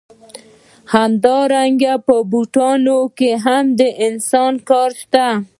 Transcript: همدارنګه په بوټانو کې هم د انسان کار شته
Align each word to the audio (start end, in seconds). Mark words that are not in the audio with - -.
همدارنګه 0.93 1.93
په 2.05 2.15
بوټانو 2.31 2.99
کې 3.17 3.31
هم 3.45 3.65
د 3.79 3.81
انسان 4.07 4.53
کار 4.69 4.89
شته 5.01 5.27